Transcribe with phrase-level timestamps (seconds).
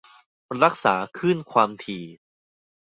[0.63, 2.03] รักษาคลื่นความถี่